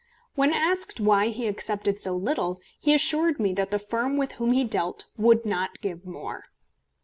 When 0.33 0.51
asked 0.51 0.99
why 0.99 1.27
he 1.27 1.45
accepted 1.45 1.99
so 1.99 2.15
little, 2.17 2.59
he 2.79 2.91
assured 2.95 3.39
me 3.39 3.53
that 3.53 3.69
the 3.69 3.77
firm 3.77 4.17
with 4.17 4.31
whom 4.31 4.51
he 4.51 4.63
dealt 4.63 5.05
would 5.15 5.45
not 5.45 5.79
give 5.79 6.07
more. 6.07 6.45